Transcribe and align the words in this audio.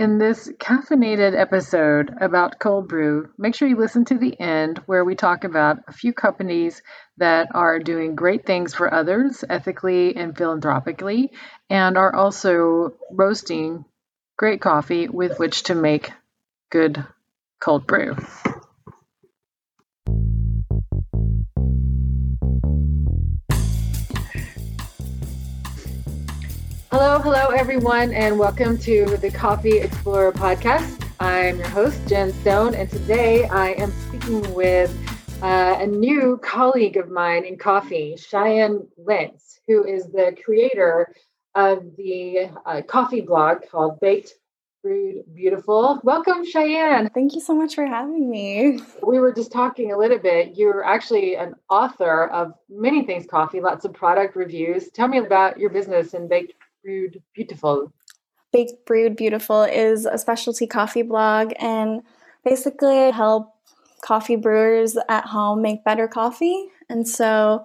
In 0.00 0.16
this 0.16 0.48
caffeinated 0.58 1.38
episode 1.38 2.16
about 2.22 2.58
cold 2.58 2.88
brew, 2.88 3.28
make 3.36 3.54
sure 3.54 3.68
you 3.68 3.76
listen 3.76 4.06
to 4.06 4.16
the 4.16 4.34
end 4.40 4.78
where 4.86 5.04
we 5.04 5.14
talk 5.14 5.44
about 5.44 5.80
a 5.88 5.92
few 5.92 6.14
companies 6.14 6.80
that 7.18 7.48
are 7.54 7.78
doing 7.78 8.14
great 8.14 8.46
things 8.46 8.72
for 8.72 8.94
others 8.94 9.44
ethically 9.46 10.16
and 10.16 10.34
philanthropically 10.34 11.32
and 11.68 11.98
are 11.98 12.16
also 12.16 12.94
roasting 13.10 13.84
great 14.38 14.62
coffee 14.62 15.06
with 15.06 15.38
which 15.38 15.64
to 15.64 15.74
make 15.74 16.10
good 16.70 17.04
cold 17.60 17.86
brew. 17.86 18.16
Hello, 26.92 27.20
hello, 27.20 27.50
everyone, 27.56 28.12
and 28.12 28.36
welcome 28.36 28.76
to 28.78 29.16
the 29.18 29.30
Coffee 29.30 29.78
Explorer 29.78 30.32
podcast. 30.32 31.00
I'm 31.20 31.58
your 31.58 31.68
host, 31.68 32.04
Jen 32.08 32.32
Stone, 32.32 32.74
and 32.74 32.90
today 32.90 33.44
I 33.44 33.74
am 33.74 33.92
speaking 33.92 34.52
with 34.54 34.92
uh, 35.40 35.76
a 35.78 35.86
new 35.86 36.40
colleague 36.42 36.96
of 36.96 37.08
mine 37.08 37.44
in 37.44 37.58
coffee, 37.58 38.16
Cheyenne 38.16 38.88
Lentz, 38.98 39.60
who 39.68 39.84
is 39.84 40.06
the 40.06 40.36
creator 40.44 41.14
of 41.54 41.84
the 41.96 42.50
uh, 42.66 42.82
coffee 42.82 43.20
blog 43.20 43.58
called 43.70 44.00
Baked 44.00 44.32
Brewed 44.82 45.32
Beautiful. 45.32 46.00
Welcome, 46.02 46.44
Cheyenne. 46.44 47.08
Thank 47.10 47.36
you 47.36 47.40
so 47.40 47.54
much 47.54 47.76
for 47.76 47.86
having 47.86 48.28
me. 48.28 48.80
We 49.06 49.20
were 49.20 49.32
just 49.32 49.52
talking 49.52 49.92
a 49.92 49.96
little 49.96 50.18
bit. 50.18 50.56
You're 50.56 50.82
actually 50.82 51.36
an 51.36 51.54
author 51.68 52.26
of 52.30 52.54
many 52.68 53.04
things 53.04 53.26
coffee, 53.30 53.60
lots 53.60 53.84
of 53.84 53.92
product 53.92 54.34
reviews. 54.34 54.88
Tell 54.88 55.06
me 55.06 55.18
about 55.18 55.60
your 55.60 55.70
business 55.70 56.14
and 56.14 56.28
Baked 56.28 56.54
Brewed 56.82 57.22
Beautiful? 57.34 57.92
Baked 58.52 58.84
Brewed 58.86 59.16
Beautiful 59.16 59.62
is 59.62 60.06
a 60.06 60.18
specialty 60.18 60.66
coffee 60.66 61.02
blog 61.02 61.52
and 61.58 62.02
basically 62.44 62.98
I 62.98 63.10
help 63.10 63.54
coffee 64.02 64.36
brewers 64.36 64.96
at 65.08 65.26
home 65.26 65.62
make 65.62 65.84
better 65.84 66.08
coffee. 66.08 66.66
And 66.88 67.06
so 67.06 67.64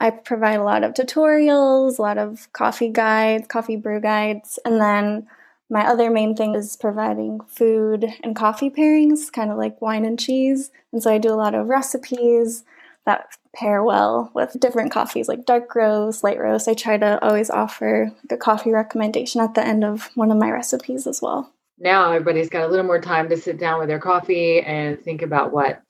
I 0.00 0.10
provide 0.10 0.58
a 0.58 0.64
lot 0.64 0.82
of 0.82 0.94
tutorials, 0.94 1.98
a 1.98 2.02
lot 2.02 2.18
of 2.18 2.52
coffee 2.52 2.88
guides, 2.88 3.46
coffee 3.46 3.76
brew 3.76 4.00
guides, 4.00 4.58
and 4.64 4.80
then 4.80 5.26
my 5.70 5.86
other 5.86 6.10
main 6.10 6.36
thing 6.36 6.54
is 6.54 6.76
providing 6.76 7.40
food 7.46 8.06
and 8.22 8.36
coffee 8.36 8.70
pairings, 8.70 9.32
kind 9.32 9.50
of 9.50 9.56
like 9.56 9.80
wine 9.80 10.04
and 10.04 10.18
cheese. 10.18 10.70
And 10.92 11.02
so 11.02 11.10
I 11.12 11.18
do 11.18 11.32
a 11.32 11.36
lot 11.36 11.54
of 11.54 11.68
recipes 11.68 12.64
that 13.06 13.28
pair 13.54 13.82
well 13.82 14.30
with 14.34 14.58
different 14.60 14.90
coffees 14.90 15.28
like 15.28 15.46
dark 15.46 15.74
roast, 15.74 16.24
light 16.24 16.38
roast. 16.38 16.68
I 16.68 16.74
try 16.74 16.96
to 16.96 17.22
always 17.24 17.50
offer 17.50 18.12
a 18.30 18.36
coffee 18.36 18.72
recommendation 18.72 19.40
at 19.40 19.54
the 19.54 19.64
end 19.64 19.84
of 19.84 20.10
one 20.14 20.30
of 20.30 20.38
my 20.38 20.50
recipes 20.50 21.06
as 21.06 21.20
well. 21.22 21.52
Now 21.78 22.12
everybody's 22.12 22.48
got 22.48 22.64
a 22.64 22.68
little 22.68 22.86
more 22.86 23.00
time 23.00 23.28
to 23.28 23.36
sit 23.36 23.58
down 23.58 23.78
with 23.78 23.88
their 23.88 23.98
coffee 23.98 24.60
and 24.60 25.00
think 25.00 25.22
about 25.22 25.52
what 25.52 25.82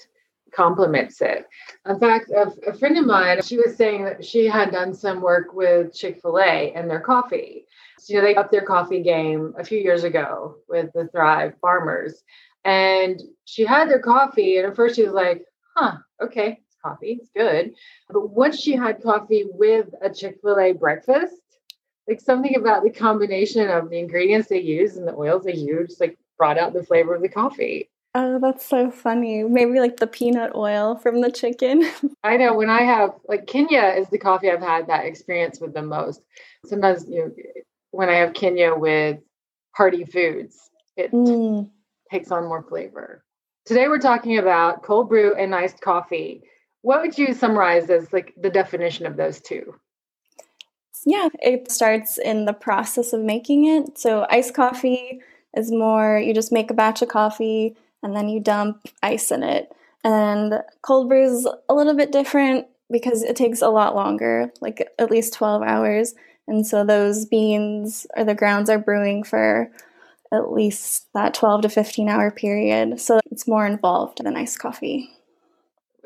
complements 0.54 1.20
it. 1.20 1.46
In 1.86 1.98
fact, 1.98 2.30
a, 2.30 2.52
a 2.68 2.74
friend 2.74 2.96
of 2.96 3.06
mine, 3.06 3.42
she 3.42 3.56
was 3.56 3.76
saying 3.76 4.04
that 4.04 4.24
she 4.24 4.46
had 4.46 4.70
done 4.70 4.94
some 4.94 5.20
work 5.20 5.52
with 5.52 5.94
Chick 5.94 6.20
fil 6.22 6.38
A 6.38 6.72
and 6.72 6.88
their 6.88 7.00
coffee. 7.00 7.66
So, 7.98 8.14
you 8.14 8.20
know, 8.20 8.26
they 8.26 8.34
upped 8.34 8.52
their 8.52 8.64
coffee 8.64 9.02
game 9.02 9.54
a 9.58 9.64
few 9.64 9.78
years 9.78 10.04
ago 10.04 10.56
with 10.68 10.90
the 10.94 11.08
Thrive 11.08 11.54
Farmers. 11.60 12.22
And 12.64 13.20
she 13.44 13.64
had 13.64 13.90
their 13.90 13.98
coffee, 13.98 14.56
and 14.56 14.66
at 14.66 14.76
first 14.76 14.96
she 14.96 15.02
was 15.02 15.12
like, 15.12 15.44
huh, 15.76 15.96
okay, 16.22 16.60
coffee. 16.84 17.18
It's 17.20 17.30
good. 17.34 17.74
But 18.08 18.30
once 18.30 18.60
she 18.60 18.72
had 18.72 19.02
coffee 19.02 19.46
with 19.48 19.86
a 20.02 20.10
Chick 20.10 20.38
fil 20.42 20.58
A 20.58 20.72
breakfast, 20.72 21.40
like 22.08 22.20
something 22.20 22.56
about 22.56 22.82
the 22.82 22.90
combination 22.90 23.68
of 23.70 23.90
the 23.90 23.98
ingredients 23.98 24.48
they 24.48 24.60
use 24.60 24.96
and 24.96 25.08
the 25.08 25.14
oils 25.14 25.44
they 25.44 25.54
use, 25.54 25.98
like 26.00 26.18
brought 26.36 26.58
out 26.58 26.72
the 26.72 26.84
flavor 26.84 27.14
of 27.14 27.22
the 27.22 27.28
coffee. 27.28 27.88
Oh, 28.16 28.38
that's 28.38 28.64
so 28.64 28.90
funny. 28.90 29.42
Maybe 29.42 29.80
like 29.80 29.96
the 29.96 30.06
peanut 30.06 30.54
oil 30.54 30.96
from 30.96 31.20
the 31.20 31.32
chicken. 31.32 31.90
I 32.24 32.36
know 32.36 32.54
when 32.54 32.70
I 32.70 32.82
have 32.82 33.14
like 33.28 33.46
Kenya 33.46 33.94
is 33.98 34.08
the 34.08 34.18
coffee 34.18 34.50
I've 34.50 34.60
had 34.60 34.86
that 34.86 35.04
experience 35.04 35.60
with 35.60 35.74
the 35.74 35.82
most. 35.82 36.22
Sometimes 36.66 37.08
you 37.08 37.18
know 37.18 37.34
when 37.90 38.08
I 38.08 38.16
have 38.16 38.34
Kenya 38.34 38.74
with 38.74 39.18
hearty 39.72 40.04
foods, 40.04 40.70
it 40.96 41.10
mm. 41.10 41.68
takes 42.10 42.30
on 42.30 42.46
more 42.46 42.62
flavor. 42.62 43.24
Today 43.66 43.88
we're 43.88 43.98
talking 43.98 44.38
about 44.38 44.82
cold 44.82 45.08
brew 45.08 45.34
and 45.34 45.54
iced 45.54 45.80
coffee. 45.80 46.42
What 46.84 47.00
would 47.00 47.16
you 47.16 47.32
summarize 47.32 47.88
as 47.88 48.12
like 48.12 48.34
the 48.36 48.50
definition 48.50 49.06
of 49.06 49.16
those 49.16 49.40
two? 49.40 49.74
Yeah, 51.06 51.30
it 51.40 51.72
starts 51.72 52.18
in 52.18 52.44
the 52.44 52.52
process 52.52 53.14
of 53.14 53.22
making 53.22 53.64
it. 53.64 53.96
So 53.96 54.26
iced 54.28 54.52
coffee 54.52 55.22
is 55.56 55.72
more 55.72 56.18
you 56.18 56.34
just 56.34 56.52
make 56.52 56.70
a 56.70 56.74
batch 56.74 57.00
of 57.00 57.08
coffee 57.08 57.74
and 58.02 58.14
then 58.14 58.28
you 58.28 58.38
dump 58.38 58.86
ice 59.02 59.30
in 59.30 59.42
it. 59.42 59.72
And 60.04 60.60
cold 60.82 61.08
brew 61.08 61.24
is 61.24 61.48
a 61.70 61.74
little 61.74 61.94
bit 61.94 62.12
different 62.12 62.66
because 62.90 63.22
it 63.22 63.34
takes 63.34 63.62
a 63.62 63.68
lot 63.68 63.94
longer, 63.94 64.52
like 64.60 64.86
at 64.98 65.10
least 65.10 65.32
12 65.32 65.62
hours. 65.62 66.14
And 66.46 66.66
so 66.66 66.84
those 66.84 67.24
beans 67.24 68.06
or 68.14 68.24
the 68.24 68.34
grounds 68.34 68.68
are 68.68 68.78
brewing 68.78 69.24
for 69.24 69.70
at 70.30 70.52
least 70.52 71.06
that 71.14 71.32
12 71.32 71.62
to 71.62 71.70
15 71.70 72.10
hour 72.10 72.30
period. 72.30 73.00
So 73.00 73.20
it's 73.30 73.48
more 73.48 73.66
involved 73.66 74.22
than 74.22 74.36
iced 74.36 74.58
coffee. 74.58 75.08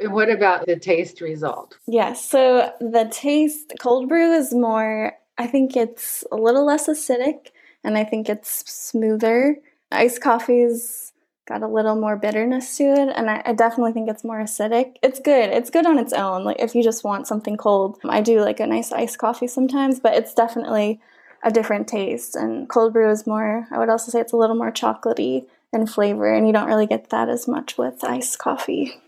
What 0.00 0.30
about 0.30 0.66
the 0.66 0.76
taste 0.76 1.20
result? 1.20 1.76
Yes. 1.86 2.28
So 2.28 2.72
the 2.80 3.08
taste, 3.10 3.74
cold 3.80 4.08
brew 4.08 4.32
is 4.32 4.54
more, 4.54 5.12
I 5.36 5.46
think 5.46 5.76
it's 5.76 6.24
a 6.30 6.36
little 6.36 6.64
less 6.64 6.88
acidic 6.88 7.48
and 7.84 7.98
I 7.98 8.04
think 8.04 8.28
it's 8.28 8.70
smoother. 8.70 9.56
Iced 9.90 10.20
coffee's 10.20 11.12
got 11.46 11.62
a 11.62 11.68
little 11.68 11.96
more 11.96 12.16
bitterness 12.16 12.76
to 12.76 12.84
it 12.84 13.08
and 13.16 13.30
I, 13.30 13.42
I, 13.44 13.54
definitely 13.54 13.92
think 13.92 14.10
it's 14.10 14.22
more 14.22 14.40
acidic. 14.40 14.96
It's 15.02 15.18
good. 15.18 15.48
It's 15.48 15.70
good 15.70 15.86
on 15.86 15.98
its 15.98 16.12
own. 16.12 16.44
Like 16.44 16.60
if 16.60 16.74
you 16.74 16.82
just 16.82 17.04
want 17.04 17.26
something 17.26 17.56
cold, 17.56 17.98
I 18.04 18.20
do 18.20 18.42
like 18.42 18.60
a 18.60 18.66
nice 18.66 18.92
iced 18.92 19.18
coffee 19.18 19.46
sometimes, 19.46 19.98
but 19.98 20.14
it's 20.14 20.34
definitely 20.34 21.00
a 21.42 21.50
different 21.50 21.88
taste. 21.88 22.36
And 22.36 22.68
cold 22.68 22.92
brew 22.92 23.10
is 23.10 23.26
more, 23.26 23.66
I 23.70 23.78
would 23.78 23.88
also 23.88 24.12
say 24.12 24.20
it's 24.20 24.32
a 24.32 24.36
little 24.36 24.56
more 24.56 24.70
chocolatey 24.70 25.46
in 25.72 25.86
flavor 25.86 26.32
and 26.32 26.46
you 26.46 26.52
don't 26.52 26.68
really 26.68 26.86
get 26.86 27.10
that 27.10 27.28
as 27.28 27.48
much 27.48 27.78
with 27.78 28.04
iced 28.04 28.38
coffee. 28.38 29.00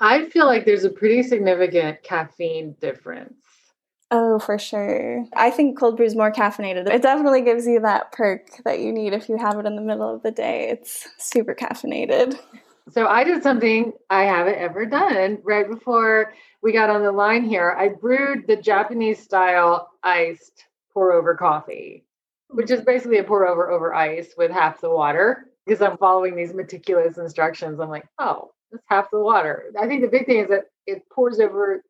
I 0.00 0.28
feel 0.28 0.46
like 0.46 0.64
there's 0.64 0.84
a 0.84 0.90
pretty 0.90 1.22
significant 1.22 2.02
caffeine 2.02 2.76
difference. 2.80 3.34
Oh, 4.10 4.38
for 4.38 4.58
sure. 4.58 5.24
I 5.34 5.50
think 5.50 5.78
cold 5.78 5.96
brew 5.96 6.06
is 6.06 6.14
more 6.14 6.30
caffeinated. 6.30 6.88
It 6.88 7.02
definitely 7.02 7.42
gives 7.42 7.66
you 7.66 7.80
that 7.80 8.12
perk 8.12 8.46
that 8.64 8.78
you 8.78 8.92
need 8.92 9.12
if 9.12 9.28
you 9.28 9.36
have 9.36 9.58
it 9.58 9.66
in 9.66 9.74
the 9.74 9.82
middle 9.82 10.14
of 10.14 10.22
the 10.22 10.30
day. 10.30 10.68
It's 10.70 11.08
super 11.18 11.54
caffeinated. 11.54 12.38
So 12.90 13.06
I 13.06 13.24
did 13.24 13.42
something 13.42 13.92
I 14.10 14.24
haven't 14.24 14.56
ever 14.56 14.86
done 14.86 15.38
right 15.42 15.68
before 15.68 16.34
we 16.62 16.72
got 16.72 16.90
on 16.90 17.02
the 17.02 17.10
line 17.12 17.44
here. 17.44 17.74
I 17.76 17.88
brewed 17.88 18.46
the 18.46 18.56
Japanese 18.56 19.20
style 19.20 19.90
iced 20.02 20.64
pour 20.92 21.12
over 21.12 21.34
coffee, 21.34 22.04
which 22.50 22.70
is 22.70 22.82
basically 22.82 23.18
a 23.18 23.24
pour 23.24 23.46
over 23.46 23.70
over 23.70 23.94
ice 23.94 24.34
with 24.36 24.50
half 24.50 24.80
the 24.80 24.90
water 24.90 25.46
because 25.66 25.82
I'm 25.82 25.96
following 25.96 26.36
these 26.36 26.54
meticulous 26.54 27.18
instructions. 27.18 27.80
I'm 27.80 27.88
like, 27.88 28.06
oh, 28.18 28.50
that's 28.74 28.84
half 28.88 29.10
the 29.10 29.20
water. 29.20 29.64
I 29.80 29.86
think 29.86 30.02
the 30.02 30.08
big 30.08 30.26
thing 30.26 30.38
is 30.38 30.48
that 30.48 30.64
it 30.86 31.02
pours 31.10 31.40
over 31.40 31.82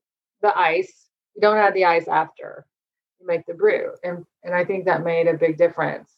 the 0.42 0.56
ice. 0.56 1.08
You 1.34 1.40
don't 1.40 1.56
add 1.56 1.74
the 1.74 1.84
ice 1.84 2.06
after 2.08 2.66
you 3.20 3.26
make 3.26 3.46
the 3.46 3.54
brew. 3.54 3.92
And 4.02 4.24
and 4.42 4.54
I 4.54 4.64
think 4.64 4.84
that 4.84 5.04
made 5.04 5.26
a 5.26 5.34
big 5.34 5.56
difference. 5.56 6.10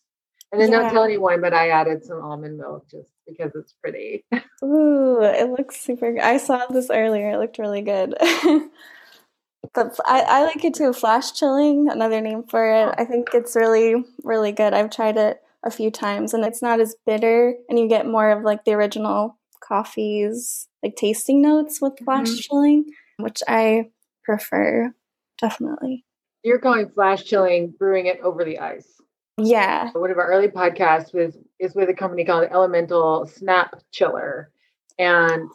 And 0.52 0.60
then 0.60 0.70
yeah. 0.70 0.82
don't 0.82 0.92
tell 0.92 1.04
anyone, 1.04 1.40
but 1.40 1.52
I 1.52 1.70
added 1.70 2.04
some 2.04 2.22
almond 2.22 2.58
milk 2.58 2.88
just 2.90 3.10
because 3.26 3.52
it's 3.54 3.72
pretty. 3.82 4.24
Ooh, 4.64 5.20
it 5.22 5.50
looks 5.50 5.80
super 5.80 6.12
good. 6.12 6.22
I 6.22 6.36
saw 6.36 6.66
this 6.66 6.88
earlier. 6.90 7.30
It 7.30 7.38
looked 7.38 7.58
really 7.58 7.82
good. 7.82 8.14
but 9.74 9.98
I, 10.06 10.20
I 10.20 10.44
like 10.44 10.64
it 10.64 10.74
too. 10.74 10.92
Flash 10.92 11.32
chilling, 11.32 11.88
another 11.90 12.20
name 12.20 12.44
for 12.44 12.70
it. 12.70 12.94
I 12.96 13.04
think 13.04 13.30
it's 13.34 13.56
really, 13.56 14.04
really 14.22 14.52
good. 14.52 14.72
I've 14.72 14.90
tried 14.90 15.16
it 15.16 15.42
a 15.64 15.70
few 15.70 15.90
times 15.90 16.32
and 16.32 16.44
it's 16.44 16.62
not 16.62 16.78
as 16.78 16.94
bitter 17.04 17.54
and 17.68 17.78
you 17.78 17.88
get 17.88 18.06
more 18.06 18.30
of 18.30 18.44
like 18.44 18.64
the 18.64 18.72
original 18.72 19.36
coffees, 19.66 20.68
like 20.82 20.96
tasting 20.96 21.42
notes 21.42 21.80
with 21.80 21.98
flash 22.04 22.28
mm-hmm. 22.28 22.36
chilling, 22.36 22.84
which 23.18 23.42
I 23.48 23.90
prefer 24.24 24.94
definitely. 25.40 26.04
You're 26.42 26.58
going 26.58 26.88
flash 26.90 27.24
chilling, 27.24 27.74
brewing 27.78 28.06
it 28.06 28.20
over 28.20 28.44
the 28.44 28.58
ice. 28.58 29.00
Yeah. 29.38 29.90
One 29.92 30.10
of 30.10 30.18
our 30.18 30.28
early 30.28 30.48
podcasts 30.48 31.12
was 31.12 31.36
is 31.58 31.74
with 31.74 31.88
a 31.88 31.94
company 31.94 32.24
called 32.24 32.48
Elemental 32.50 33.26
Snap 33.26 33.82
Chiller. 33.92 34.50
And 34.98 35.50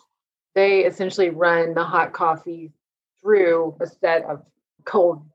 they 0.53 0.85
essentially 0.85 1.29
run 1.29 1.73
the 1.73 1.83
hot 1.83 2.13
coffee 2.13 2.71
through 3.21 3.75
a 3.79 3.87
set 3.87 4.23
of 4.25 4.43
cold 4.85 5.25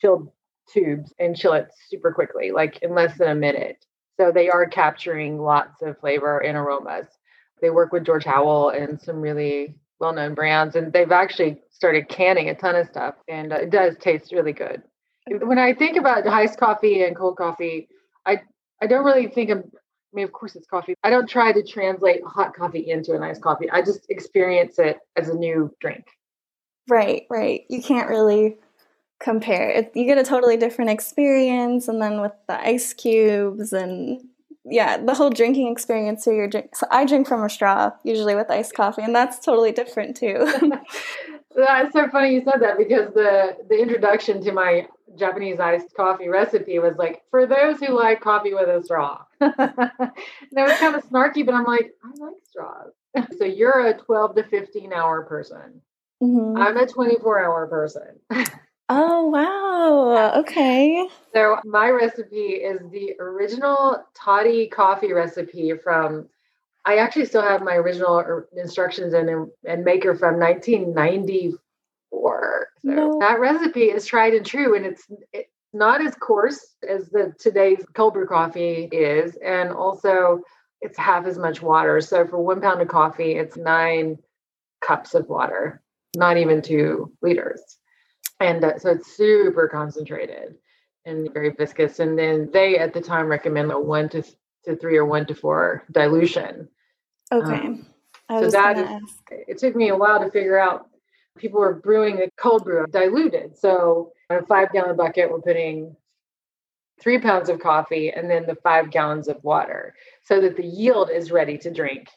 chilled 0.00 0.30
tubes 0.72 1.12
and 1.18 1.36
chill 1.36 1.52
it 1.52 1.68
super 1.88 2.12
quickly, 2.12 2.50
like 2.50 2.78
in 2.82 2.94
less 2.94 3.16
than 3.16 3.28
a 3.28 3.34
minute. 3.34 3.84
So 4.18 4.32
they 4.32 4.48
are 4.48 4.66
capturing 4.66 5.40
lots 5.40 5.82
of 5.82 5.98
flavor 5.98 6.38
and 6.38 6.56
aromas. 6.56 7.06
They 7.60 7.70
work 7.70 7.92
with 7.92 8.04
George 8.04 8.24
Howell 8.24 8.70
and 8.70 9.00
some 9.00 9.20
really 9.20 9.74
well 10.00 10.12
known 10.12 10.34
brands, 10.34 10.76
and 10.76 10.92
they've 10.92 11.12
actually 11.12 11.62
started 11.70 12.08
canning 12.08 12.48
a 12.48 12.54
ton 12.54 12.76
of 12.76 12.86
stuff, 12.88 13.14
and 13.28 13.52
uh, 13.52 13.56
it 13.56 13.70
does 13.70 13.96
taste 13.98 14.32
really 14.32 14.52
good. 14.52 14.82
When 15.26 15.58
I 15.58 15.72
think 15.72 15.96
about 15.96 16.26
iced 16.26 16.58
coffee 16.58 17.02
and 17.02 17.16
cold 17.16 17.36
coffee, 17.36 17.88
I 18.26 18.42
I 18.82 18.86
don't 18.86 19.04
really 19.04 19.28
think 19.28 19.50
of 19.50 19.64
mean, 20.14 20.24
of 20.24 20.32
course, 20.32 20.56
it's 20.56 20.66
coffee. 20.66 20.94
I 21.02 21.10
don't 21.10 21.28
try 21.28 21.52
to 21.52 21.62
translate 21.62 22.22
hot 22.24 22.54
coffee 22.54 22.90
into 22.90 23.14
an 23.14 23.22
iced 23.22 23.42
coffee. 23.42 23.70
I 23.70 23.82
just 23.82 24.06
experience 24.08 24.78
it 24.78 24.98
as 25.16 25.28
a 25.28 25.34
new 25.34 25.74
drink. 25.80 26.04
Right, 26.88 27.24
right. 27.30 27.62
You 27.68 27.82
can't 27.82 28.08
really 28.08 28.58
compare. 29.20 29.88
You 29.94 30.04
get 30.06 30.18
a 30.18 30.24
totally 30.24 30.56
different 30.56 30.90
experience, 30.90 31.88
and 31.88 32.00
then 32.00 32.20
with 32.20 32.32
the 32.46 32.60
ice 32.60 32.94
cubes 32.94 33.72
and 33.72 34.20
yeah, 34.64 34.96
the 34.96 35.14
whole 35.14 35.30
drinking 35.30 35.70
experience. 35.70 36.24
So 36.24 36.30
you're 36.30 36.48
drink. 36.48 36.74
So 36.74 36.86
I 36.90 37.04
drink 37.04 37.28
from 37.28 37.42
a 37.42 37.50
straw 37.50 37.90
usually 38.02 38.34
with 38.34 38.50
iced 38.50 38.74
coffee, 38.74 39.02
and 39.02 39.14
that's 39.14 39.38
totally 39.38 39.72
different 39.72 40.16
too. 40.16 40.38
that's 41.56 41.92
so 41.92 42.08
funny 42.08 42.34
you 42.34 42.42
said 42.44 42.60
that 42.60 42.78
because 42.78 43.12
the 43.14 43.56
the 43.68 43.78
introduction 43.78 44.42
to 44.42 44.52
my 44.52 44.86
Japanese 45.16 45.60
iced 45.60 45.94
coffee 45.94 46.28
recipe 46.28 46.78
was 46.78 46.96
like 46.96 47.22
for 47.30 47.46
those 47.46 47.78
who 47.78 47.94
like 47.94 48.20
coffee 48.20 48.54
with 48.54 48.68
a 48.68 48.82
straw. 48.82 49.24
that 49.40 50.14
was 50.52 50.78
kind 50.78 50.94
of 50.94 51.04
snarky, 51.08 51.44
but 51.44 51.54
I'm 51.54 51.64
like, 51.64 51.92
I 52.02 52.24
like 52.24 52.34
straws. 52.48 52.92
so 53.38 53.44
you're 53.44 53.86
a 53.86 53.94
12 53.96 54.36
to 54.36 54.44
15 54.44 54.92
hour 54.92 55.22
person. 55.24 55.80
Mm-hmm. 56.22 56.56
I'm 56.56 56.76
a 56.76 56.86
24 56.86 57.44
hour 57.44 57.66
person. 57.66 58.46
Oh, 58.88 59.28
wow. 59.28 60.40
Okay. 60.40 61.06
So, 61.32 61.58
my 61.64 61.88
recipe 61.88 62.36
is 62.36 62.80
the 62.90 63.14
original 63.18 64.04
toddy 64.14 64.68
coffee 64.68 65.12
recipe 65.12 65.72
from, 65.82 66.28
I 66.84 66.98
actually 66.98 67.24
still 67.24 67.42
have 67.42 67.62
my 67.62 67.76
original 67.76 68.18
er, 68.18 68.46
instructions 68.56 69.14
and, 69.14 69.48
and 69.66 69.84
maker 69.84 70.14
from 70.14 70.38
1994. 70.38 72.68
So, 72.82 72.90
no. 72.90 73.18
that 73.20 73.40
recipe 73.40 73.84
is 73.84 74.04
tried 74.04 74.34
and 74.34 74.44
true, 74.44 74.76
and 74.76 74.84
it's, 74.84 75.06
it's 75.32 75.48
not 75.72 76.04
as 76.04 76.14
coarse 76.16 76.74
as 76.86 77.08
the 77.08 77.32
today's 77.38 77.82
cold 77.94 78.12
brew 78.12 78.26
coffee 78.26 78.90
is. 78.92 79.36
And 79.36 79.70
also, 79.70 80.42
it's 80.82 80.98
half 80.98 81.24
as 81.24 81.38
much 81.38 81.62
water. 81.62 82.02
So, 82.02 82.26
for 82.26 82.38
one 82.38 82.60
pound 82.60 82.82
of 82.82 82.88
coffee, 82.88 83.32
it's 83.32 83.56
nine 83.56 84.18
cups 84.82 85.14
of 85.14 85.26
water, 85.30 85.80
not 86.14 86.36
even 86.36 86.60
two 86.60 87.10
liters 87.22 87.78
and 88.40 88.64
uh, 88.64 88.78
so 88.78 88.90
it's 88.90 89.16
super 89.16 89.68
concentrated 89.68 90.56
and 91.04 91.32
very 91.32 91.50
viscous. 91.50 92.00
And 92.00 92.18
then 92.18 92.50
they 92.52 92.78
at 92.78 92.94
the 92.94 93.00
time 93.00 93.26
recommend 93.26 93.70
a 93.72 93.78
one 93.78 94.08
to 94.10 94.22
to 94.64 94.76
three 94.76 94.96
or 94.96 95.04
one 95.04 95.26
to 95.26 95.34
four 95.34 95.84
dilution. 95.90 96.68
Okay. 97.30 97.54
Um, 97.54 97.86
so 98.30 98.50
that 98.50 98.78
is, 98.78 99.02
it 99.30 99.58
took 99.58 99.76
me 99.76 99.90
a 99.90 99.96
while 99.96 100.20
to 100.20 100.30
figure 100.30 100.58
out. 100.58 100.88
People 101.36 101.58
were 101.58 101.74
brewing 101.74 102.22
a 102.22 102.30
cold 102.40 102.62
brew 102.62 102.86
diluted. 102.86 103.58
So 103.58 104.12
in 104.30 104.36
a 104.36 104.42
five 104.46 104.72
gallon 104.72 104.96
bucket, 104.96 105.28
we're 105.28 105.40
putting 105.40 105.96
three 107.00 107.18
pounds 107.18 107.48
of 107.48 107.58
coffee 107.58 108.10
and 108.10 108.30
then 108.30 108.46
the 108.46 108.54
five 108.56 108.90
gallons 108.90 109.28
of 109.28 109.42
water 109.42 109.94
so 110.22 110.40
that 110.40 110.56
the 110.56 110.64
yield 110.64 111.10
is 111.10 111.32
ready 111.32 111.58
to 111.58 111.72
drink 111.72 112.08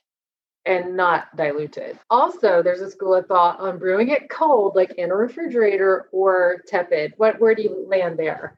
and 0.67 0.95
not 0.95 1.35
diluted. 1.35 1.97
Also, 2.09 2.61
there's 2.61 2.81
a 2.81 2.91
school 2.91 3.15
of 3.15 3.27
thought 3.27 3.59
on 3.59 3.77
brewing 3.77 4.09
it 4.09 4.29
cold, 4.29 4.75
like 4.75 4.91
in 4.93 5.11
a 5.11 5.15
refrigerator 5.15 6.09
or 6.11 6.63
tepid. 6.67 7.13
What 7.17 7.39
where 7.39 7.55
do 7.55 7.63
you 7.63 7.85
land 7.87 8.19
there? 8.19 8.57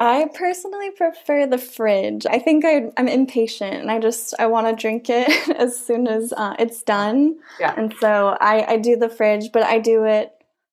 I 0.00 0.28
personally 0.34 0.90
prefer 0.90 1.46
the 1.46 1.58
fridge. 1.58 2.26
I 2.26 2.38
think 2.38 2.64
I, 2.64 2.90
am 2.96 3.06
impatient 3.06 3.74
and 3.74 3.90
I 3.90 4.00
just 4.00 4.34
I 4.38 4.46
want 4.46 4.66
to 4.66 4.80
drink 4.80 5.08
it 5.08 5.48
as 5.56 5.78
soon 5.78 6.08
as 6.08 6.32
uh, 6.32 6.54
it's 6.58 6.82
done. 6.82 7.36
Yeah. 7.60 7.74
And 7.76 7.94
so 8.00 8.36
I, 8.40 8.72
I 8.72 8.76
do 8.78 8.96
the 8.96 9.08
fridge, 9.08 9.52
but 9.52 9.62
I 9.62 9.78
do 9.78 10.04
it 10.04 10.32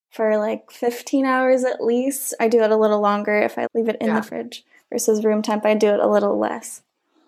for 0.09 0.37
like 0.37 0.71
15 0.71 1.25
hours 1.25 1.63
at 1.63 1.83
least. 1.83 2.33
I 2.39 2.47
do 2.47 2.61
it 2.63 2.71
a 2.71 2.77
little 2.77 2.99
longer 2.99 3.37
if 3.37 3.57
I 3.57 3.67
leave 3.73 3.89
it 3.89 3.97
in 4.01 4.07
yeah. 4.07 4.19
the 4.19 4.27
fridge 4.27 4.65
versus 4.91 5.23
room 5.23 5.41
temp. 5.41 5.65
I 5.65 5.75
do 5.75 5.89
it 5.89 5.99
a 5.99 6.07
little 6.07 6.37
less. 6.37 6.81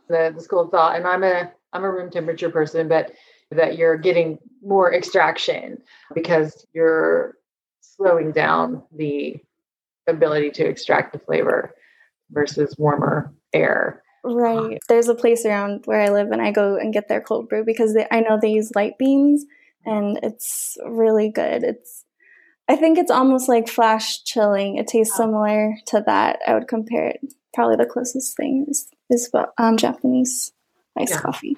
The, 0.07 0.33
the 0.35 0.41
school 0.41 0.61
of 0.61 0.71
thought, 0.71 0.97
and 0.97 1.07
I'm 1.07 1.23
a 1.23 1.51
I'm 1.73 1.83
a 1.83 1.91
room 1.91 2.09
temperature 2.09 2.49
person, 2.49 2.87
but 2.87 3.11
that 3.51 3.77
you're 3.77 3.97
getting 3.97 4.39
more 4.63 4.93
extraction 4.93 5.81
because 6.13 6.65
you're 6.73 7.35
slowing 7.81 8.31
down 8.31 8.83
the 8.95 9.35
ability 10.07 10.51
to 10.51 10.65
extract 10.65 11.13
the 11.13 11.19
flavor 11.19 11.73
versus 12.31 12.75
warmer 12.77 13.33
air. 13.53 14.01
Right. 14.23 14.79
There's 14.87 15.09
a 15.09 15.15
place 15.15 15.45
around 15.45 15.83
where 15.85 16.01
I 16.01 16.09
live 16.09 16.31
and 16.31 16.41
I 16.41 16.51
go 16.51 16.77
and 16.77 16.93
get 16.93 17.07
their 17.09 17.21
cold 17.21 17.49
brew 17.49 17.65
because 17.65 17.93
they, 17.93 18.07
I 18.09 18.21
know 18.21 18.39
they 18.41 18.51
use 18.51 18.71
light 18.75 18.97
beans 18.97 19.45
and 19.85 20.19
it's 20.23 20.77
really 20.85 21.29
good. 21.29 21.63
It's 21.63 22.05
I 22.69 22.77
think 22.77 22.97
it's 22.97 23.11
almost 23.11 23.49
like 23.49 23.67
flash 23.67 24.23
chilling. 24.23 24.77
It 24.77 24.87
tastes 24.87 25.17
similar 25.17 25.75
to 25.87 26.01
that. 26.05 26.39
I 26.47 26.53
would 26.53 26.69
compare 26.69 27.07
it. 27.07 27.19
Probably 27.53 27.75
the 27.75 27.85
closest 27.85 28.37
thing 28.37 28.65
is 28.69 28.87
is 29.09 29.29
um, 29.57 29.75
Japanese 29.75 30.53
iced 30.97 31.13
yeah. 31.13 31.21
coffee. 31.21 31.57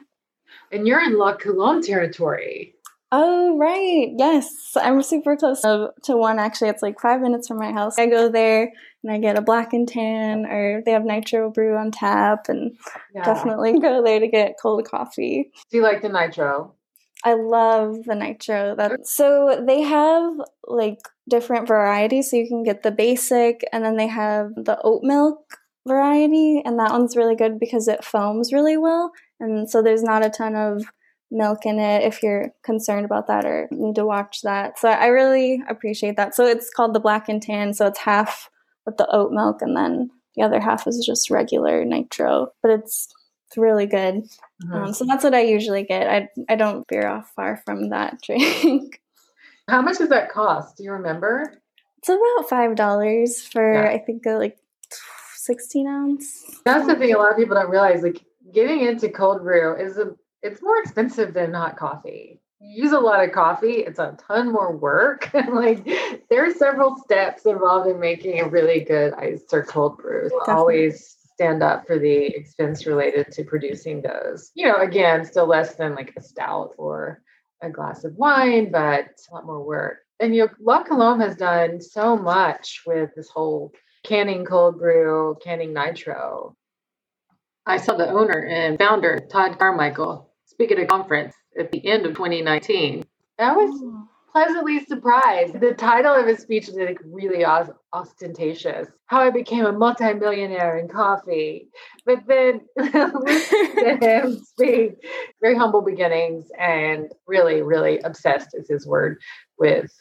And 0.71 0.87
you're 0.87 1.03
in 1.03 1.17
La 1.17 1.35
Colombe 1.35 1.81
territory. 1.81 2.75
Oh, 3.11 3.57
right. 3.57 4.11
Yes. 4.17 4.49
I'm 4.75 5.01
super 5.01 5.37
close 5.37 5.61
to, 5.61 5.91
to 6.03 6.17
one. 6.17 6.39
Actually, 6.39 6.69
it's 6.69 6.81
like 6.81 6.99
five 6.99 7.21
minutes 7.21 7.47
from 7.47 7.57
my 7.57 7.71
house. 7.71 7.97
I 7.97 8.07
go 8.07 8.29
there 8.29 8.73
and 9.03 9.11
I 9.11 9.19
get 9.19 9.37
a 9.37 9.41
black 9.41 9.73
and 9.73 9.87
tan, 9.87 10.45
or 10.45 10.81
they 10.83 10.91
have 10.91 11.05
nitro 11.05 11.51
brew 11.51 11.77
on 11.77 11.91
tap, 11.91 12.49
and 12.49 12.75
yeah. 13.13 13.23
definitely 13.23 13.79
go 13.79 14.03
there 14.03 14.19
to 14.19 14.27
get 14.27 14.55
cold 14.61 14.89
coffee. 14.89 15.51
Do 15.69 15.77
you 15.77 15.83
like 15.83 16.01
the 16.01 16.09
nitro? 16.09 16.73
I 17.23 17.35
love 17.35 18.03
the 18.05 18.15
nitro. 18.15 18.75
That 18.75 19.07
so 19.07 19.63
they 19.65 19.81
have 19.81 20.33
like 20.67 20.99
different 21.29 21.67
varieties. 21.67 22.31
So 22.31 22.37
you 22.37 22.47
can 22.47 22.63
get 22.63 22.83
the 22.83 22.91
basic, 22.91 23.63
and 23.71 23.85
then 23.85 23.95
they 23.95 24.07
have 24.07 24.49
the 24.55 24.79
oat 24.83 25.03
milk 25.03 25.57
variety, 25.87 26.61
and 26.65 26.79
that 26.79 26.91
one's 26.91 27.15
really 27.15 27.35
good 27.35 27.59
because 27.59 27.87
it 27.87 28.03
foams 28.03 28.51
really 28.51 28.75
well. 28.75 29.11
And 29.39 29.69
so 29.69 29.81
there's 29.81 30.03
not 30.03 30.25
a 30.25 30.29
ton 30.29 30.55
of 30.55 30.83
milk 31.31 31.65
in 31.65 31.79
it 31.79 32.03
if 32.03 32.23
you're 32.23 32.53
concerned 32.63 33.05
about 33.05 33.27
that 33.27 33.45
or 33.45 33.67
need 33.71 33.95
to 33.95 34.05
watch 34.05 34.41
that. 34.43 34.79
So 34.79 34.89
I 34.89 35.07
really 35.07 35.61
appreciate 35.67 36.17
that. 36.17 36.35
So 36.35 36.45
it's 36.45 36.69
called 36.69 36.93
the 36.93 36.99
black 36.99 37.27
and 37.27 37.41
tan. 37.41 37.73
So 37.73 37.87
it's 37.87 37.99
half 37.99 38.49
with 38.85 38.97
the 38.97 39.07
oat 39.13 39.31
milk 39.31 39.61
and 39.61 39.75
then 39.75 40.11
the 40.35 40.43
other 40.43 40.59
half 40.59 40.87
is 40.87 41.03
just 41.05 41.29
regular 41.29 41.83
nitro. 41.83 42.49
But 42.61 42.71
it's 42.71 43.09
it's 43.47 43.57
really 43.57 43.85
good. 43.85 44.23
Mm-hmm. 44.63 44.73
Um, 44.73 44.93
so 44.93 45.05
that's 45.05 45.23
what 45.23 45.33
I 45.33 45.41
usually 45.41 45.83
get. 45.83 46.07
I 46.07 46.29
I 46.49 46.55
don't 46.55 46.85
veer 46.89 47.07
off 47.07 47.31
far 47.35 47.61
from 47.65 47.89
that 47.89 48.21
drink. 48.23 49.01
How 49.67 49.81
much 49.81 49.97
does 49.97 50.09
that 50.09 50.31
cost? 50.31 50.77
Do 50.77 50.83
you 50.83 50.91
remember? 50.91 51.61
It's 51.97 52.09
about 52.09 52.49
five 52.49 52.75
dollars 52.75 53.41
for 53.41 53.73
yeah. 53.73 53.89
I 53.89 53.99
think 53.99 54.23
like 54.25 54.57
sixteen 55.35 55.87
ounce. 55.87 56.43
That's 56.65 56.87
the 56.87 56.95
thing. 56.95 57.13
A 57.13 57.17
lot 57.17 57.31
of 57.31 57.37
people 57.37 57.55
don't 57.55 57.69
realize. 57.69 58.03
Like 58.03 58.23
getting 58.53 58.81
into 58.81 59.09
cold 59.09 59.41
brew 59.43 59.75
is 59.75 59.97
a 59.97 60.15
it's 60.41 60.61
more 60.61 60.77
expensive 60.77 61.33
than 61.33 61.53
hot 61.53 61.77
coffee. 61.77 62.39
You 62.59 62.83
use 62.83 62.91
a 62.91 62.99
lot 62.99 63.23
of 63.23 63.31
coffee, 63.31 63.77
it's 63.77 63.99
a 63.99 64.15
ton 64.27 64.51
more 64.51 64.75
work. 64.75 65.29
like 65.51 65.85
there 66.29 66.45
are 66.45 66.53
several 66.53 66.95
steps 66.97 67.45
involved 67.45 67.89
in 67.89 67.99
making 67.99 68.39
a 68.39 68.47
really 68.47 68.81
good 68.81 69.13
iced 69.15 69.53
or 69.53 69.63
cold 69.63 69.97
brew. 69.97 70.29
So 70.29 70.51
always 70.51 71.15
stand 71.33 71.63
up 71.63 71.85
for 71.85 71.99
the 71.99 72.27
expense 72.27 72.85
related 72.85 73.31
to 73.33 73.43
producing 73.43 74.01
those. 74.01 74.51
You 74.55 74.67
know, 74.67 74.77
again, 74.77 75.25
still 75.25 75.47
less 75.47 75.75
than 75.75 75.95
like 75.95 76.13
a 76.15 76.21
stout 76.21 76.73
or 76.77 77.21
a 77.61 77.69
glass 77.69 78.03
of 78.03 78.15
wine, 78.15 78.71
but 78.71 79.07
a 79.29 79.33
lot 79.33 79.45
more 79.45 79.63
work. 79.63 79.97
And 80.19 80.33
you 80.33 80.45
know, 80.45 80.49
La 80.61 80.83
Colombe 80.83 81.19
has 81.19 81.35
done 81.35 81.81
so 81.81 82.15
much 82.15 82.83
with 82.85 83.09
this 83.15 83.29
whole 83.29 83.73
canning 84.05 84.45
cold 84.45 84.79
brew, 84.79 85.37
canning 85.43 85.73
nitro. 85.73 86.55
I 87.67 87.77
saw 87.77 87.95
the 87.95 88.09
owner 88.09 88.45
and 88.45 88.77
founder, 88.77 89.19
Todd 89.31 89.57
Carmichael, 89.57 90.29
speak 90.45 90.71
at 90.71 90.79
a 90.79 90.85
conference 90.85 91.33
at 91.59 91.71
the 91.71 91.85
end 91.87 92.05
of 92.05 92.13
2019. 92.13 93.03
I 93.39 93.55
was 93.55 93.81
oh. 93.83 94.07
pleasantly 94.31 94.85
surprised. 94.85 95.59
The 95.59 95.73
title 95.73 96.13
of 96.13 96.27
his 96.27 96.39
speech 96.39 96.67
was 96.67 96.75
like 96.75 96.99
really 97.03 97.43
ostentatious. 97.93 98.87
How 99.07 99.21
I 99.21 99.31
became 99.31 99.65
a 99.65 99.71
multimillionaire 99.71 100.77
in 100.77 100.87
coffee. 100.87 101.69
But 102.05 102.19
then 102.27 102.61
listening 102.77 103.75
to 103.75 103.97
him 103.99 104.43
speak, 104.43 104.91
very 105.41 105.55
humble 105.57 105.81
beginnings 105.81 106.45
and 106.59 107.11
really, 107.25 107.63
really 107.63 107.99
obsessed 107.99 108.49
is 108.53 108.69
his 108.69 108.85
word 108.85 109.19
with 109.57 109.91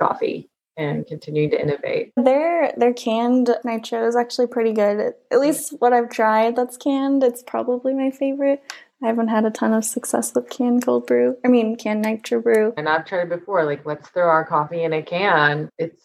coffee 0.00 0.50
and 0.76 1.06
continuing 1.06 1.50
to 1.50 1.60
innovate. 1.60 2.12
Their 2.16 2.72
their 2.76 2.92
canned 2.92 3.54
nitro 3.64 4.06
is 4.06 4.16
actually 4.16 4.48
pretty 4.48 4.72
good. 4.72 5.00
At 5.00 5.14
mm-hmm. 5.30 5.40
least 5.40 5.74
what 5.78 5.92
I've 5.92 6.10
tried 6.10 6.56
that's 6.56 6.76
canned, 6.76 7.22
it's 7.22 7.42
probably 7.42 7.94
my 7.94 8.10
favorite. 8.10 8.62
I 9.02 9.08
haven't 9.08 9.28
had 9.28 9.44
a 9.44 9.50
ton 9.50 9.74
of 9.74 9.84
success 9.84 10.32
with 10.34 10.48
canned 10.48 10.84
cold 10.84 11.06
brew. 11.06 11.36
I 11.44 11.48
mean 11.48 11.76
canned 11.76 12.02
nitro 12.02 12.40
brew. 12.40 12.74
And 12.76 12.88
I've 12.88 13.06
tried 13.06 13.28
before, 13.28 13.64
like 13.64 13.84
let's 13.84 14.08
throw 14.08 14.28
our 14.28 14.44
coffee 14.44 14.82
in 14.82 14.92
a 14.92 15.02
can. 15.02 15.68
It's 15.78 16.02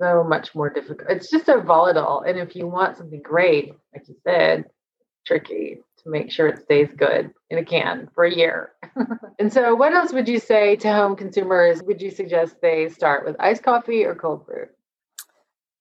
so 0.00 0.24
much 0.24 0.54
more 0.54 0.70
difficult. 0.70 1.10
It's 1.10 1.30
just 1.30 1.46
so 1.46 1.60
volatile. 1.60 2.22
And 2.22 2.38
if 2.38 2.56
you 2.56 2.66
want 2.66 2.96
something 2.96 3.20
great, 3.20 3.74
like 3.92 4.08
you 4.08 4.16
said, 4.24 4.64
tricky 5.26 5.80
to 6.02 6.10
make 6.10 6.30
sure 6.30 6.48
it 6.48 6.62
stays 6.62 6.88
good 6.96 7.32
in 7.50 7.58
a 7.58 7.64
can 7.64 8.08
for 8.14 8.24
a 8.24 8.34
year. 8.34 8.72
and 9.38 9.52
so, 9.52 9.74
what 9.74 9.92
else 9.92 10.12
would 10.12 10.28
you 10.28 10.38
say 10.38 10.76
to 10.76 10.92
home 10.92 11.16
consumers? 11.16 11.82
Would 11.82 12.00
you 12.00 12.10
suggest 12.10 12.56
they 12.60 12.88
start 12.88 13.24
with 13.24 13.36
iced 13.38 13.62
coffee 13.62 14.04
or 14.04 14.14
cold 14.14 14.46
brew? 14.46 14.66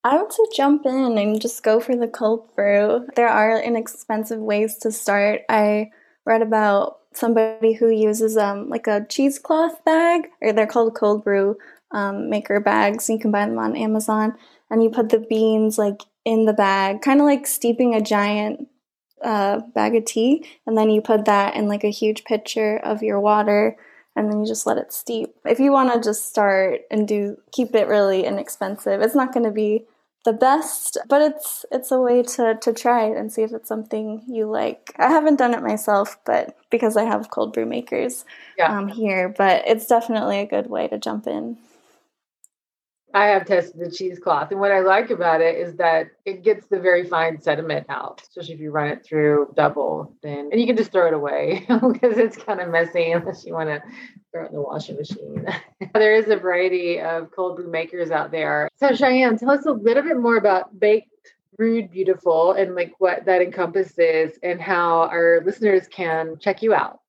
I 0.03 0.21
would 0.21 0.31
say 0.31 0.43
jump 0.55 0.85
in 0.85 1.17
and 1.17 1.41
just 1.41 1.63
go 1.63 1.79
for 1.79 1.95
the 1.95 2.07
cold 2.07 2.55
brew. 2.55 3.05
There 3.15 3.27
are 3.27 3.61
inexpensive 3.61 4.39
ways 4.39 4.77
to 4.77 4.91
start. 4.91 5.41
I 5.49 5.91
read 6.25 6.41
about 6.41 6.99
somebody 7.13 7.73
who 7.73 7.89
uses 7.89 8.38
um 8.38 8.69
like 8.69 8.88
a 8.88 9.05
cheesecloth 9.09 9.83
bag, 9.83 10.29
or 10.41 10.53
they're 10.53 10.67
called 10.67 10.95
cold 10.95 11.23
brew 11.23 11.57
um, 11.91 12.29
maker 12.29 12.59
bags. 12.59 13.09
You 13.09 13.19
can 13.19 13.31
buy 13.31 13.45
them 13.45 13.57
on 13.57 13.75
Amazon, 13.75 14.35
and 14.69 14.83
you 14.83 14.89
put 14.89 15.09
the 15.09 15.19
beans 15.19 15.77
like 15.77 16.01
in 16.25 16.45
the 16.45 16.53
bag, 16.53 17.01
kind 17.01 17.19
of 17.19 17.25
like 17.25 17.47
steeping 17.47 17.93
a 17.95 18.01
giant 18.01 18.67
uh, 19.23 19.59
bag 19.73 19.95
of 19.95 20.05
tea, 20.05 20.45
and 20.65 20.77
then 20.77 20.89
you 20.89 21.01
put 21.01 21.25
that 21.25 21.55
in 21.55 21.67
like 21.67 21.83
a 21.83 21.91
huge 21.91 22.23
pitcher 22.23 22.77
of 22.77 23.03
your 23.03 23.19
water, 23.19 23.75
and 24.15 24.29
then 24.29 24.39
you 24.39 24.47
just 24.47 24.65
let 24.65 24.77
it 24.77 24.93
steep. 24.93 25.35
If 25.45 25.59
you 25.59 25.71
want 25.71 25.93
to 25.93 26.01
just 26.01 26.27
start 26.27 26.81
and 26.91 27.07
do 27.07 27.38
keep 27.51 27.75
it 27.75 27.88
really 27.88 28.25
inexpensive, 28.25 29.01
it's 29.01 29.15
not 29.15 29.33
going 29.33 29.45
to 29.45 29.51
be 29.51 29.85
the 30.25 30.33
best, 30.33 30.97
but 31.07 31.21
it's 31.21 31.65
it's 31.71 31.91
a 31.91 31.99
way 31.99 32.21
to 32.21 32.55
to 32.61 32.73
try 32.73 33.05
it 33.05 33.17
and 33.17 33.31
see 33.31 33.43
if 33.43 33.53
it's 33.53 33.69
something 33.69 34.23
you 34.27 34.49
like. 34.49 34.93
I 34.97 35.07
haven't 35.07 35.38
done 35.38 35.53
it 35.53 35.63
myself, 35.63 36.17
but 36.25 36.57
because 36.69 36.97
I 36.97 37.03
have 37.03 37.31
cold 37.31 37.53
brew 37.53 37.65
makers 37.65 38.25
yeah. 38.57 38.77
um, 38.77 38.89
here, 38.89 39.29
but 39.29 39.63
it's 39.65 39.88
definitely 39.88 40.39
a 40.39 40.45
good 40.45 40.67
way 40.67 40.88
to 40.88 40.97
jump 40.97 41.25
in. 41.25 41.57
I 43.13 43.27
have 43.27 43.45
tested 43.45 43.79
the 43.79 43.91
cheesecloth, 43.91 44.51
and 44.51 44.59
what 44.59 44.71
I 44.71 44.81
like 44.81 45.09
about 45.09 45.41
it 45.41 45.57
is 45.57 45.75
that 45.77 46.11
it 46.25 46.43
gets 46.43 46.67
the 46.67 46.79
very 46.79 47.03
fine 47.07 47.41
sediment 47.41 47.87
out, 47.89 48.21
especially 48.21 48.53
if 48.53 48.59
you 48.59 48.71
run 48.71 48.87
it 48.87 49.03
through 49.03 49.51
double. 49.55 50.13
Then 50.21 50.49
and 50.51 50.61
you 50.61 50.67
can 50.67 50.77
just 50.77 50.91
throw 50.91 51.07
it 51.07 51.13
away 51.13 51.65
because 51.67 52.17
it's 52.17 52.37
kind 52.37 52.59
of 52.59 52.69
messy 52.69 53.11
unless 53.11 53.45
you 53.45 53.53
want 53.53 53.69
to 53.69 53.81
throw 54.31 54.45
it 54.45 54.49
in 54.49 54.55
the 54.55 54.61
washing 54.61 54.95
machine. 54.95 55.47
there 55.93 56.15
is 56.15 56.27
a 56.29 56.35
variety 56.35 56.99
of 56.99 57.31
cold 57.31 57.55
brew 57.55 57.69
makers 57.69 58.11
out 58.11 58.31
there. 58.31 58.69
So 58.75 58.93
Cheyenne, 58.93 59.37
tell 59.37 59.51
us 59.51 59.65
a 59.65 59.71
little 59.71 60.03
bit 60.03 60.17
more 60.17 60.37
about 60.37 60.79
baked 60.79 61.07
brewed 61.57 61.91
beautiful 61.91 62.53
and 62.53 62.73
like 62.73 62.93
what 62.99 63.25
that 63.25 63.41
encompasses 63.41 64.39
and 64.43 64.61
how 64.61 65.01
our 65.11 65.41
listeners 65.45 65.87
can 65.89 66.37
check 66.39 66.61
you 66.61 66.73
out 66.73 67.01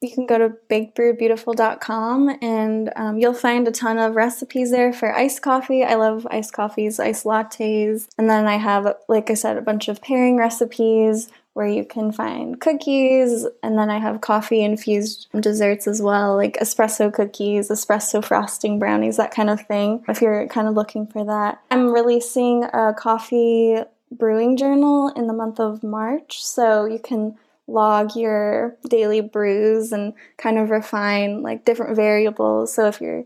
you 0.00 0.10
can 0.10 0.26
go 0.26 0.38
to 0.38 0.54
bakedbrewedbeautiful.com 0.70 2.38
and 2.42 2.92
um, 2.96 3.18
you'll 3.18 3.32
find 3.32 3.66
a 3.66 3.72
ton 3.72 3.98
of 3.98 4.14
recipes 4.14 4.70
there 4.70 4.92
for 4.92 5.14
iced 5.14 5.42
coffee. 5.42 5.84
I 5.84 5.94
love 5.94 6.26
iced 6.30 6.52
coffees, 6.52 7.00
iced 7.00 7.24
lattes. 7.24 8.06
And 8.18 8.28
then 8.28 8.46
I 8.46 8.56
have, 8.56 8.94
like 9.08 9.30
I 9.30 9.34
said, 9.34 9.56
a 9.56 9.62
bunch 9.62 9.88
of 9.88 10.02
pairing 10.02 10.36
recipes 10.36 11.28
where 11.54 11.66
you 11.66 11.86
can 11.86 12.12
find 12.12 12.60
cookies. 12.60 13.46
And 13.62 13.78
then 13.78 13.88
I 13.88 13.98
have 13.98 14.20
coffee 14.20 14.62
infused 14.62 15.28
desserts 15.40 15.86
as 15.86 16.02
well, 16.02 16.36
like 16.36 16.58
espresso 16.58 17.10
cookies, 17.10 17.70
espresso 17.70 18.22
frosting 18.22 18.78
brownies, 18.78 19.16
that 19.16 19.30
kind 19.30 19.48
of 19.48 19.62
thing, 19.62 20.04
if 20.08 20.20
you're 20.20 20.46
kind 20.48 20.68
of 20.68 20.74
looking 20.74 21.06
for 21.06 21.24
that. 21.24 21.62
I'm 21.70 21.90
releasing 21.90 22.64
a 22.64 22.92
coffee 22.92 23.78
brewing 24.12 24.58
journal 24.58 25.08
in 25.16 25.26
the 25.26 25.32
month 25.32 25.58
of 25.58 25.82
March. 25.82 26.44
So 26.44 26.84
you 26.84 26.98
can 26.98 27.38
log 27.66 28.14
your 28.14 28.76
daily 28.88 29.20
brews 29.20 29.92
and 29.92 30.14
kind 30.38 30.58
of 30.58 30.70
refine 30.70 31.42
like 31.42 31.64
different 31.64 31.96
variables. 31.96 32.74
So 32.74 32.86
if 32.86 33.00
you're 33.00 33.24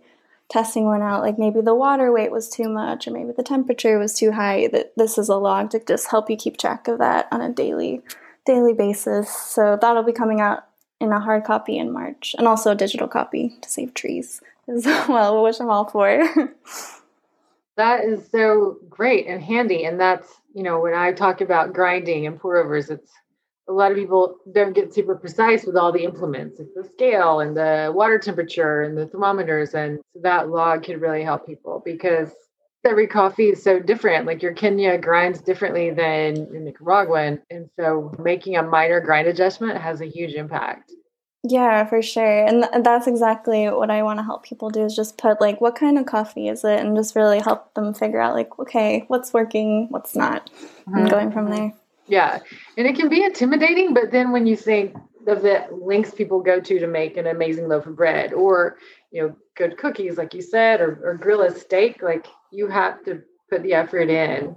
testing 0.49 0.85
one 0.85 1.03
out, 1.03 1.23
like 1.23 1.39
maybe 1.39 1.61
the 1.61 1.75
water 1.75 2.13
weight 2.13 2.33
was 2.33 2.49
too 2.49 2.69
much 2.69 3.07
or 3.07 3.13
maybe 3.13 3.33
the 3.37 3.43
temperature 3.43 3.99
was 3.99 4.15
too 4.15 4.33
high, 4.33 4.69
that 4.69 4.93
this 4.97 5.19
is 5.19 5.29
a 5.29 5.37
log 5.37 5.71
to 5.71 5.85
just 5.85 6.11
help 6.11 6.31
you 6.31 6.37
keep 6.37 6.57
track 6.57 6.89
of 6.89 6.99
that 6.99 7.29
on 7.31 7.41
a 7.41 7.53
daily 7.53 8.03
daily 8.47 8.73
basis. 8.73 9.31
So 9.31 9.79
that'll 9.81 10.03
be 10.03 10.13
coming 10.13 10.41
out 10.41 10.65
in 11.01 11.13
a 11.13 11.21
hard 11.21 11.45
copy 11.45 11.79
in 11.79 11.93
March 11.93 12.35
and 12.39 12.47
also 12.47 12.73
a 12.73 12.77
digital 12.77 13.09
copy 13.09 13.57
to 13.63 13.69
save 13.71 13.95
trees 13.95 14.41
as 14.69 14.85
well, 15.09 15.43
which 15.43 15.61
I'm 15.61 15.71
all 15.71 15.89
for. 15.89 16.29
that 17.77 18.05
is 18.05 18.29
so 18.31 18.79
great 18.89 19.27
and 19.27 19.43
handy. 19.43 19.85
And 19.85 20.01
that's, 20.01 20.29
you 20.55 20.63
know, 20.63 20.81
when 20.81 20.95
I 20.95 21.13
talk 21.13 21.41
about 21.41 21.73
grinding 21.73 22.27
and 22.27 22.39
pour 22.39 22.59
overs, 22.59 22.91
it's 22.91 23.11
a 23.71 23.73
lot 23.73 23.93
of 23.93 23.97
people 23.97 24.37
don't 24.53 24.75
get 24.75 24.93
super 24.93 25.15
precise 25.15 25.65
with 25.65 25.77
all 25.77 25.93
the 25.93 26.03
implements, 26.03 26.59
like 26.59 26.69
the 26.75 26.85
scale 26.85 27.39
and 27.39 27.57
the 27.57 27.93
water 27.95 28.19
temperature 28.19 28.83
and 28.83 28.99
the 28.99 29.07
thermometers. 29.07 29.75
And 29.75 30.01
that 30.23 30.51
log 30.51 30.83
can 30.83 30.99
really 30.99 31.23
help 31.23 31.47
people 31.47 31.81
because 31.85 32.31
every 32.85 33.07
coffee 33.07 33.51
is 33.51 33.63
so 33.63 33.79
different. 33.79 34.27
Like 34.27 34.43
your 34.43 34.55
Kenya 34.55 34.99
grinds 34.99 35.41
differently 35.41 35.91
than 35.91 36.37
your 36.53 36.61
Nicaraguan. 36.61 37.41
And 37.49 37.71
so 37.79 38.13
making 38.19 38.57
a 38.57 38.63
minor 38.63 39.01
grind 39.01 39.29
adjustment 39.29 39.79
has 39.79 40.01
a 40.01 40.07
huge 40.07 40.35
impact. 40.35 40.93
Yeah, 41.43 41.87
for 41.87 42.03
sure. 42.03 42.45
And 42.45 42.65
th- 42.65 42.85
that's 42.85 43.07
exactly 43.07 43.67
what 43.69 43.91
I 43.91 44.03
want 44.03 44.19
to 44.19 44.25
help 44.25 44.45
people 44.45 44.69
do 44.69 44.85
is 44.85 44.97
just 44.97 45.17
put 45.17 45.41
like 45.41 45.61
what 45.61 45.75
kind 45.77 45.97
of 45.97 46.05
coffee 46.07 46.49
is 46.49 46.65
it 46.65 46.81
and 46.81 46.97
just 46.97 47.17
really 47.17 47.39
help 47.39 47.73
them 47.75 47.95
figure 47.95 48.21
out 48.21 48.35
like 48.35 48.59
okay, 48.59 49.05
what's 49.07 49.33
working, 49.33 49.87
what's 49.91 50.15
not, 50.15 50.51
mm-hmm. 50.51 50.99
and 50.99 51.11
going 51.11 51.33
from 51.33 51.49
there. 51.51 51.73
Yeah. 52.07 52.41
And 52.77 52.87
it 52.87 52.97
can 52.97 53.09
be 53.09 53.23
intimidating, 53.23 53.95
but 53.95 54.11
then 54.11 54.33
when 54.33 54.47
you 54.47 54.57
think 54.57 54.97
of 55.27 55.43
the 55.43 55.67
links 55.71 56.13
people 56.13 56.41
go 56.41 56.61
to 56.61 56.79
to 56.79 56.87
make 56.87 57.17
an 57.17 57.27
amazing 57.27 57.69
loaf 57.69 57.87
of 57.87 57.97
bread 57.97 58.33
or, 58.33 58.79
you 59.11 59.23
know, 59.23 59.37
good 59.57 59.77
cookies, 59.77 60.17
like 60.17 60.35
you 60.35 60.43
said, 60.43 60.81
or, 60.81 61.01
or 61.05 61.15
grill 61.15 61.43
a 61.43 61.55
steak, 61.55 62.03
like 62.03 62.27
you 62.51 62.67
have 62.69 63.05
to 63.05 63.23
put 63.51 63.63
the 63.63 63.75
effort 63.75 64.09
in 64.09 64.57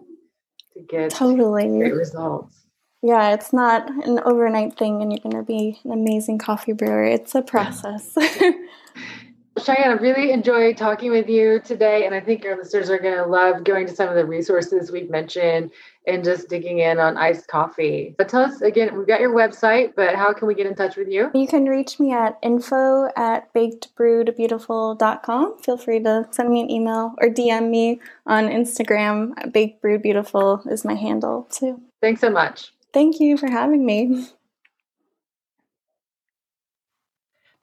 to 0.73 0.81
get 0.89 1.11
totally 1.11 1.67
great 1.67 1.93
results. 1.93 2.65
Yeah, 3.01 3.33
it's 3.33 3.51
not 3.51 3.89
an 4.05 4.21
overnight 4.23 4.77
thing 4.77 5.01
and 5.01 5.11
you're 5.11 5.19
going 5.19 5.35
to 5.35 5.43
be 5.43 5.79
an 5.83 5.91
amazing 5.91 6.37
coffee 6.37 6.71
brewer. 6.71 7.03
It's 7.03 7.35
a 7.35 7.41
process. 7.41 8.15
Cheyenne, 9.63 9.91
I 9.91 9.93
really 9.93 10.31
enjoyed 10.31 10.77
talking 10.77 11.11
with 11.11 11.29
you 11.29 11.59
today, 11.59 12.05
and 12.05 12.13
I 12.13 12.19
think 12.19 12.43
your 12.43 12.57
listeners 12.57 12.89
are 12.89 12.99
going 12.99 13.15
to 13.15 13.25
love 13.25 13.63
going 13.63 13.87
to 13.87 13.95
some 13.95 14.09
of 14.09 14.15
the 14.15 14.25
resources 14.25 14.91
we've 14.91 15.09
mentioned 15.09 15.71
and 16.05 16.23
just 16.23 16.49
digging 16.49 16.79
in 16.79 16.99
on 16.99 17.17
iced 17.17 17.47
coffee. 17.47 18.13
But 18.17 18.27
tell 18.27 18.41
us 18.41 18.61
again, 18.61 18.97
we've 18.97 19.07
got 19.07 19.21
your 19.21 19.33
website, 19.33 19.93
but 19.95 20.15
how 20.15 20.33
can 20.33 20.47
we 20.47 20.53
get 20.53 20.65
in 20.65 20.75
touch 20.75 20.97
with 20.97 21.07
you? 21.07 21.31
You 21.33 21.47
can 21.47 21.65
reach 21.65 21.99
me 21.99 22.11
at 22.11 22.37
info 22.41 23.09
at 23.15 23.53
bakedbrewedbeautiful.com. 23.53 25.59
Feel 25.59 25.77
free 25.77 26.01
to 26.01 26.27
send 26.31 26.49
me 26.49 26.61
an 26.61 26.69
email 26.69 27.15
or 27.21 27.29
DM 27.29 27.69
me 27.69 28.01
on 28.25 28.49
Instagram. 28.49 29.53
Baked 29.53 29.81
Brewed 29.81 30.01
Beautiful 30.01 30.61
is 30.69 30.83
my 30.83 30.95
handle 30.95 31.47
too. 31.49 31.81
Thanks 32.01 32.19
so 32.19 32.29
much. 32.29 32.73
Thank 32.91 33.19
you 33.19 33.37
for 33.37 33.49
having 33.49 33.85
me. 33.85 34.27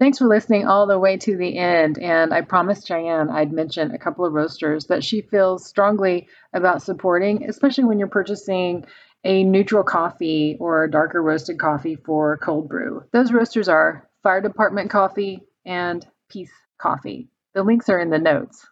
Thanks 0.00 0.16
for 0.16 0.28
listening 0.28 0.66
all 0.66 0.86
the 0.86 0.98
way 0.98 1.18
to 1.18 1.36
the 1.36 1.58
end. 1.58 1.98
And 1.98 2.32
I 2.32 2.40
promised 2.40 2.88
Cheyenne 2.88 3.28
I'd 3.28 3.52
mention 3.52 3.90
a 3.90 3.98
couple 3.98 4.24
of 4.24 4.32
roasters 4.32 4.86
that 4.86 5.04
she 5.04 5.20
feels 5.20 5.66
strongly 5.66 6.26
about 6.54 6.82
supporting, 6.82 7.46
especially 7.46 7.84
when 7.84 7.98
you're 7.98 8.08
purchasing 8.08 8.86
a 9.24 9.44
neutral 9.44 9.82
coffee 9.82 10.56
or 10.58 10.84
a 10.84 10.90
darker 10.90 11.22
roasted 11.22 11.58
coffee 11.58 11.96
for 11.96 12.38
cold 12.38 12.70
brew. 12.70 13.04
Those 13.12 13.30
roasters 13.30 13.68
are 13.68 14.08
Fire 14.22 14.40
Department 14.40 14.88
Coffee 14.88 15.42
and 15.66 16.06
Peace 16.30 16.52
Coffee. 16.78 17.28
The 17.52 17.62
links 17.62 17.90
are 17.90 18.00
in 18.00 18.08
the 18.08 18.18
notes. 18.18 18.66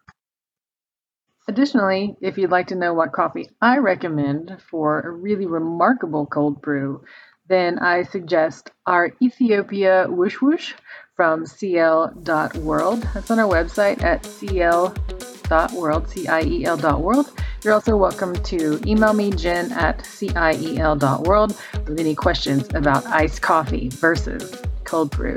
Additionally, 1.47 2.15
if 2.21 2.39
you'd 2.39 2.49
like 2.49 2.67
to 2.67 2.75
know 2.75 2.95
what 2.95 3.13
coffee 3.13 3.51
I 3.61 3.77
recommend 3.77 4.57
for 4.67 5.01
a 5.01 5.11
really 5.11 5.45
remarkable 5.45 6.25
cold 6.25 6.59
brew, 6.59 7.03
then 7.47 7.77
I 7.79 8.03
suggest 8.03 8.71
our 8.85 9.11
Ethiopia 9.21 10.05
Wush 10.07 10.41
Wush 10.41 10.75
from 11.19 11.45
ciel.world. 11.45 13.01
That's 13.13 13.29
on 13.29 13.39
our 13.39 13.49
website 13.49 14.01
at 14.03 14.25
ciel.world, 14.25 16.09
C-I-E-L.world. 16.09 17.31
You're 17.61 17.73
also 17.73 17.97
welcome 17.97 18.35
to 18.43 18.79
email 18.87 19.11
me, 19.11 19.29
jen 19.31 19.69
at 19.73 20.05
ciel.world, 20.05 21.57
with 21.85 21.99
any 21.99 22.15
questions 22.15 22.69
about 22.73 23.05
iced 23.07 23.41
coffee 23.41 23.89
versus 23.89 24.61
cold 24.85 25.11
brew. 25.11 25.35